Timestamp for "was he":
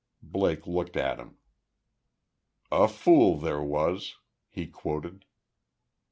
3.61-4.65